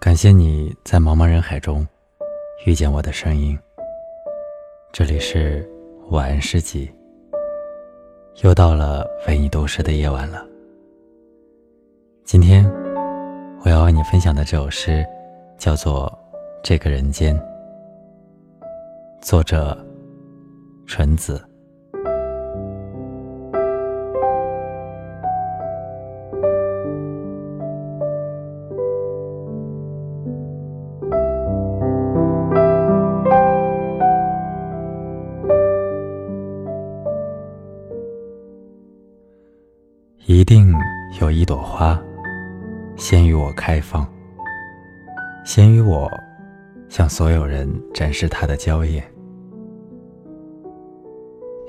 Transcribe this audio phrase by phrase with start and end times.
[0.00, 1.86] 感谢你在茫茫人海中
[2.64, 3.56] 遇见我的声音。
[4.90, 5.70] 这里是
[6.08, 6.90] 晚安诗集。
[8.42, 10.42] 又到了为你读诗的夜晚了。
[12.24, 12.64] 今天
[13.62, 15.04] 我要为你分享的这首诗，
[15.58, 16.10] 叫做
[16.64, 17.38] 《这个人间》，
[19.20, 19.76] 作者
[20.86, 21.38] 纯子。
[40.32, 40.72] 一定
[41.20, 42.00] 有一朵花，
[42.94, 44.06] 先于我开放，
[45.44, 46.08] 先于我
[46.88, 49.02] 向所有人展示它的娇艳；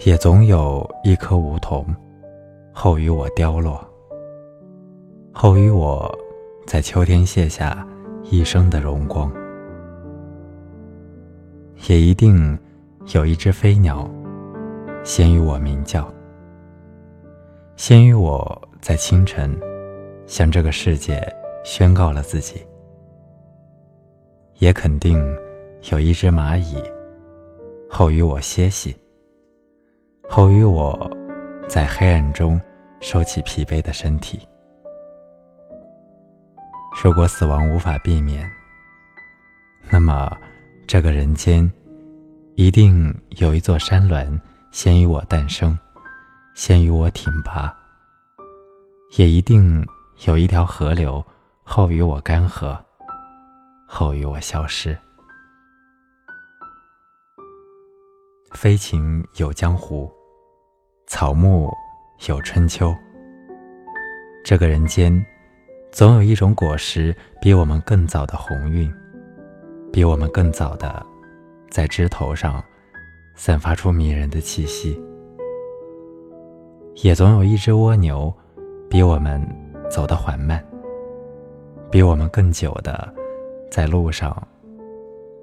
[0.05, 1.83] 也总有一颗梧桐，
[2.71, 3.83] 后于我凋落，
[5.31, 6.15] 后于我
[6.67, 7.83] 在秋天卸下
[8.29, 9.27] 一生的荣光；
[11.89, 12.55] 也一定
[13.15, 14.07] 有一只飞鸟，
[15.03, 16.07] 先于我鸣叫。
[17.75, 19.59] 先于我在清晨，
[20.27, 21.21] 向这个世界
[21.63, 22.65] 宣告了自己，
[24.59, 25.19] 也肯定
[25.91, 26.81] 有一只蚂蚁，
[27.89, 28.95] 后于我歇息，
[30.29, 31.09] 后于我
[31.67, 32.59] 在黑暗中
[32.99, 34.39] 收起疲惫的身体。
[37.03, 38.47] 如果死亡无法避免，
[39.89, 40.31] 那么
[40.85, 41.69] 这个人间
[42.55, 44.39] 一定有一座山峦
[44.71, 45.77] 先于我诞生。
[46.53, 47.73] 先于我挺拔，
[49.17, 49.85] 也一定
[50.25, 51.25] 有一条河流
[51.63, 52.77] 后于我干涸，
[53.87, 54.95] 后于我消失。
[58.51, 60.11] 飞禽有江湖，
[61.07, 61.71] 草木
[62.27, 62.93] 有春秋。
[64.43, 65.25] 这个人间，
[65.91, 68.93] 总有一种果实比我们更早的红晕，
[69.91, 71.03] 比我们更早的
[71.69, 72.61] 在枝头上
[73.35, 75.01] 散发出迷人的气息。
[77.03, 78.31] 也总有一只蜗牛，
[78.87, 79.41] 比我们
[79.89, 80.63] 走得缓慢，
[81.89, 83.11] 比我们更久的
[83.71, 84.47] 在路上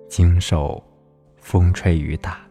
[0.08, 0.80] 经受
[1.36, 2.47] 风吹雨打。